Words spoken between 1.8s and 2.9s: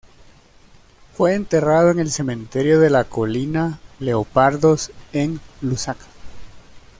en el cementerio de